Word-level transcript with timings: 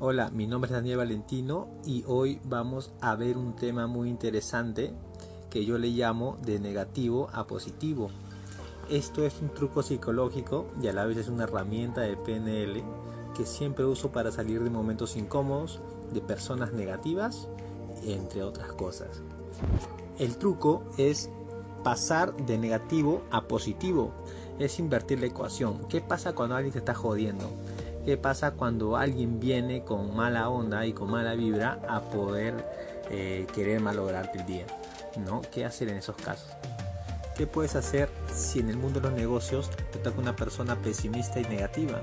Hola, 0.00 0.30
mi 0.30 0.46
nombre 0.46 0.68
es 0.68 0.74
Daniel 0.74 0.98
Valentino 0.98 1.66
y 1.84 2.04
hoy 2.06 2.40
vamos 2.44 2.92
a 3.00 3.16
ver 3.16 3.36
un 3.36 3.56
tema 3.56 3.88
muy 3.88 4.08
interesante 4.08 4.92
que 5.50 5.64
yo 5.64 5.76
le 5.76 5.88
llamo 5.88 6.38
de 6.44 6.60
negativo 6.60 7.28
a 7.32 7.48
positivo. 7.48 8.08
Esto 8.88 9.24
es 9.24 9.42
un 9.42 9.48
truco 9.48 9.82
psicológico 9.82 10.68
y 10.80 10.86
a 10.86 10.92
la 10.92 11.04
vez 11.04 11.16
es 11.16 11.26
una 11.26 11.44
herramienta 11.44 12.02
de 12.02 12.16
PNL 12.16 12.80
que 13.36 13.44
siempre 13.44 13.86
uso 13.86 14.12
para 14.12 14.30
salir 14.30 14.62
de 14.62 14.70
momentos 14.70 15.16
incómodos, 15.16 15.80
de 16.12 16.20
personas 16.20 16.72
negativas, 16.72 17.48
entre 18.04 18.44
otras 18.44 18.72
cosas. 18.74 19.20
El 20.16 20.36
truco 20.36 20.84
es 20.96 21.28
pasar 21.82 22.36
de 22.36 22.56
negativo 22.56 23.22
a 23.32 23.48
positivo, 23.48 24.12
es 24.60 24.78
invertir 24.78 25.18
la 25.18 25.26
ecuación. 25.26 25.88
¿Qué 25.88 26.00
pasa 26.00 26.36
cuando 26.36 26.54
alguien 26.54 26.72
se 26.72 26.78
está 26.78 26.94
jodiendo? 26.94 27.50
¿Qué 28.08 28.16
pasa 28.16 28.52
cuando 28.52 28.96
alguien 28.96 29.38
viene 29.38 29.84
con 29.84 30.16
mala 30.16 30.48
onda 30.48 30.86
y 30.86 30.94
con 30.94 31.10
mala 31.10 31.34
vibra 31.34 31.78
a 31.86 32.00
poder 32.00 32.54
eh, 33.10 33.46
querer 33.54 33.82
malograrte 33.82 34.38
el 34.38 34.46
día? 34.46 34.66
¿No? 35.18 35.42
¿Qué 35.52 35.66
hacer 35.66 35.90
en 35.90 35.96
esos 35.96 36.16
casos? 36.16 36.50
¿Qué 37.36 37.46
puedes 37.46 37.76
hacer 37.76 38.08
si 38.34 38.60
en 38.60 38.70
el 38.70 38.78
mundo 38.78 39.00
de 39.00 39.10
los 39.10 39.18
negocios 39.18 39.68
te 39.92 39.98
toca 39.98 40.22
una 40.22 40.34
persona 40.34 40.74
pesimista 40.76 41.38
y 41.38 41.44
negativa? 41.44 42.00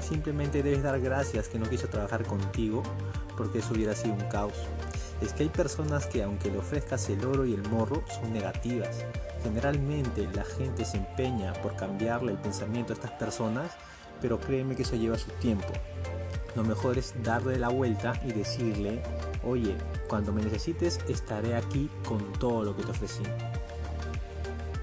Simplemente 0.00 0.62
debes 0.62 0.82
dar 0.82 0.98
gracias 0.98 1.50
que 1.50 1.58
no 1.58 1.68
quiso 1.68 1.88
trabajar 1.88 2.24
contigo 2.24 2.82
porque 3.36 3.58
eso 3.58 3.74
hubiera 3.74 3.94
sido 3.94 4.14
un 4.14 4.24
caos. 4.30 4.54
Es 5.20 5.34
que 5.34 5.42
hay 5.42 5.50
personas 5.50 6.06
que 6.06 6.22
aunque 6.22 6.50
le 6.50 6.56
ofrezcas 6.56 7.10
el 7.10 7.22
oro 7.22 7.44
y 7.44 7.52
el 7.52 7.68
morro 7.68 8.02
son 8.08 8.32
negativas. 8.32 9.04
Generalmente 9.42 10.26
la 10.34 10.44
gente 10.44 10.86
se 10.86 10.96
empeña 10.96 11.52
por 11.52 11.76
cambiarle 11.76 12.32
el 12.32 12.38
pensamiento 12.38 12.94
a 12.94 12.96
estas 12.96 13.12
personas, 13.12 13.72
pero 14.24 14.40
créeme 14.40 14.74
que 14.74 14.84
eso 14.84 14.96
lleva 14.96 15.18
su 15.18 15.30
tiempo. 15.32 15.68
Lo 16.56 16.64
mejor 16.64 16.96
es 16.96 17.12
darle 17.22 17.58
la 17.58 17.68
vuelta 17.68 18.18
y 18.24 18.32
decirle, 18.32 19.02
oye, 19.42 19.76
cuando 20.08 20.32
me 20.32 20.42
necesites 20.42 20.98
estaré 21.10 21.54
aquí 21.54 21.90
con 22.08 22.32
todo 22.32 22.64
lo 22.64 22.74
que 22.74 22.84
te 22.84 22.92
ofrecí. 22.92 23.22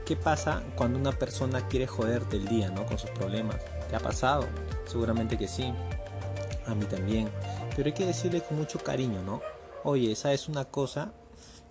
¿Qué 0.06 0.16
pasa 0.16 0.61
cuando 0.75 1.00
una 1.00 1.11
persona 1.11 1.67
quiere 1.67 1.88
joderte 1.88 2.38
el 2.38 2.48
día, 2.50 2.70
¿no? 2.70 2.86
Con 2.86 3.00
sus 3.00 3.09
problemas. 3.09 3.58
¿Te 3.89 3.95
ha 3.95 4.00
pasado? 4.00 4.45
Seguramente 4.86 5.39
que 5.39 5.48
sí. 5.48 5.73
A 6.67 6.76
mí 6.76 6.86
también. 6.86 7.28
Pero 7.76 7.88
hay 7.88 7.94
que 7.94 8.05
decirle 8.05 8.42
con 8.42 8.58
mucho 8.59 8.78
cariño, 8.78 9.23
¿no? 9.23 9.42
Oye, 9.83 10.16
¿sabes 10.16 10.50
una 10.50 10.66
cosa? 10.66 11.14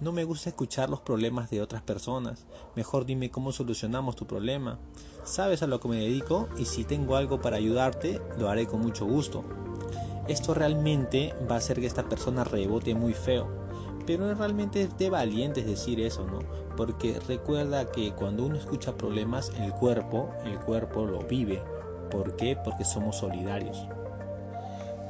No 0.01 0.13
me 0.13 0.25
gusta 0.25 0.49
escuchar 0.49 0.89
los 0.89 1.01
problemas 1.01 1.51
de 1.51 1.61
otras 1.61 1.83
personas. 1.83 2.47
Mejor 2.75 3.05
dime 3.05 3.31
cómo 3.31 3.53
solucionamos 3.53 4.17
tu 4.17 4.27
problema. 4.27 4.79
Sabes 5.25 5.63
a 5.63 5.67
lo 5.67 5.79
que 5.79 5.89
me 5.89 6.01
dedico 6.01 6.49
y 6.57 6.65
si 6.65 6.85
tengo 6.85 7.17
algo 7.17 7.43
para 7.43 7.59
ayudarte, 7.59 8.19
lo 8.39 8.49
haré 8.49 8.67
con 8.67 8.81
mucho 8.81 9.05
gusto. 9.05 9.45
Esto 10.27 10.55
realmente 10.55 11.35
va 11.51 11.57
a 11.57 11.59
hacer 11.59 11.81
que 11.81 11.87
esta 11.87 12.09
persona 12.09 12.45
rebote 12.45 12.95
muy 12.95 13.13
feo. 13.13 13.47
Pero 14.07 14.33
realmente 14.35 14.81
es 14.81 14.97
de 14.97 15.11
valientes 15.11 15.67
decir 15.67 16.01
eso, 16.01 16.25
¿no? 16.25 16.39
Porque 16.79 17.21
recuerda 17.29 17.91
que 17.91 18.15
cuando 18.15 18.47
uno 18.47 18.57
escucha 18.57 18.97
problemas, 18.97 19.53
el 19.59 19.73
cuerpo, 19.73 20.31
el 20.47 20.59
cuerpo 20.61 21.05
lo 21.05 21.19
vive. 21.27 21.63
¿Por 22.11 22.37
qué? 22.37 22.57
Porque 22.57 22.87
somos 22.87 23.17
solidarios. 23.17 23.77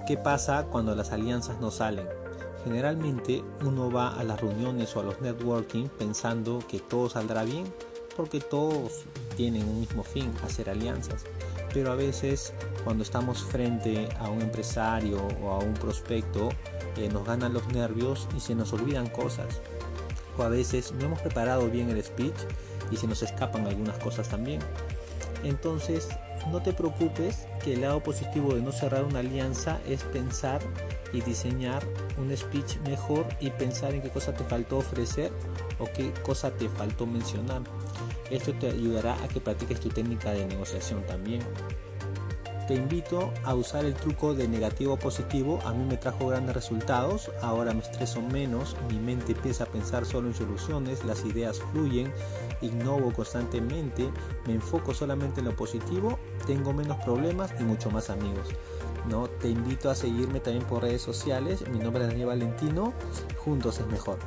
¿Qué 0.05 0.17
pasa 0.17 0.65
cuando 0.65 0.97
las 0.97 1.13
alianzas 1.13 1.61
no 1.61 1.71
salen? 1.71 2.20
Generalmente 2.65 3.43
uno 3.65 3.91
va 3.91 4.19
a 4.19 4.25
las 4.25 4.41
reuniones 4.41 4.95
o 4.95 5.01
a 5.01 5.05
los 5.05 5.21
networking 5.21 5.89
pensando 5.89 6.59
que 6.69 6.79
todo 6.79 7.09
saldrá 7.09 7.45
bien 7.45 7.65
porque 8.17 8.41
todos 8.41 9.05
tienen 9.37 9.67
un 9.67 9.81
mismo 9.81 10.03
fin, 10.03 10.33
hacer 10.45 10.69
alianzas. 10.69 11.25
Pero 11.73 11.93
a 11.93 11.95
veces 11.95 12.53
cuando 12.85 13.03
estamos 13.03 13.43
frente 13.43 14.09
a 14.19 14.29
un 14.29 14.43
empresario 14.43 15.27
o 15.43 15.51
a 15.51 15.59
un 15.59 15.75
prospecto 15.75 16.51
eh, 16.97 17.09
nos 17.09 17.25
ganan 17.25 17.55
los 17.55 17.67
nervios 17.69 18.29
y 18.37 18.41
se 18.41 18.55
nos 18.55 18.73
olvidan 18.73 19.09
cosas. 19.09 19.61
O 20.37 20.43
a 20.43 20.49
veces 20.49 20.93
no 20.93 21.07
hemos 21.07 21.21
preparado 21.21 21.71
bien 21.71 21.89
el 21.91 22.03
speech 22.03 22.37
y 22.91 22.97
se 22.97 23.07
nos 23.07 23.23
escapan 23.23 23.67
algunas 23.67 23.97
cosas 23.99 24.29
también. 24.29 24.61
Entonces 25.45 26.09
no 26.51 26.63
te 26.63 26.73
preocupes 26.73 27.47
que 27.63 27.75
el 27.75 27.83
lado 27.83 28.03
positivo 28.03 28.55
de 28.55 28.63
no 28.63 28.73
cerrar 28.73 29.05
una 29.05 29.21
alianza 29.21 29.79
es 29.87 30.03
pensar 30.05 30.61
y 31.13 31.21
diseñar 31.21 31.83
un 32.19 32.35
speech 32.37 32.79
mejor 32.89 33.27
y 33.41 33.51
pensar 33.51 33.95
en 33.95 34.03
qué 34.03 34.11
cosa 34.11 34.33
te 34.33 34.45
faltó 34.45 34.79
ofrecer 34.79 35.33
o 35.79 35.85
qué 35.85 36.13
cosa 36.23 36.51
te 36.51 36.69
faltó 36.69 37.07
mencionar. 37.07 37.63
Esto 38.31 38.55
te 38.55 38.69
ayudará 38.69 39.15
a 39.23 39.29
que 39.29 39.41
practiques 39.41 39.81
tu 39.81 39.89
técnica 39.89 40.31
de 40.31 40.47
negociación 40.47 41.05
también. 41.07 41.43
Te 42.71 42.77
invito 42.77 43.33
a 43.43 43.57
usar 43.57 43.85
el 43.85 43.95
truco 43.95 44.33
de 44.33 44.47
negativo 44.47 44.97
positivo, 44.97 45.59
a 45.65 45.73
mí 45.73 45.85
me 45.85 45.97
trajo 45.97 46.29
grandes 46.29 46.55
resultados, 46.55 47.29
ahora 47.43 47.75
me 47.75 47.81
estreso 47.81 48.23
menos, 48.23 48.77
mi 48.89 49.01
mente 49.01 49.33
empieza 49.33 49.65
a 49.65 49.67
pensar 49.67 50.07
solo 50.07 50.29
en 50.29 50.35
soluciones, 50.35 51.05
las 51.05 51.25
ideas 51.25 51.59
fluyen, 51.73 52.13
innovo 52.61 53.13
constantemente, 53.13 54.09
me 54.47 54.55
enfoco 54.55 54.95
solamente 54.95 55.41
en 55.41 55.47
lo 55.47 55.57
positivo, 55.57 56.21
tengo 56.47 56.73
menos 56.73 56.97
problemas 56.99 57.53
y 57.59 57.65
mucho 57.65 57.91
más 57.91 58.09
amigos. 58.09 58.47
¿no? 59.09 59.29
Te 59.29 59.49
invito 59.49 59.91
a 59.91 59.97
seguirme 59.97 60.39
también 60.39 60.65
por 60.65 60.83
redes 60.85 61.03
sociales, 61.03 61.69
mi 61.71 61.81
nombre 61.81 62.05
es 62.05 62.11
Daniel 62.11 62.29
Valentino, 62.29 62.93
juntos 63.37 63.81
es 63.81 63.87
mejor. 63.89 64.21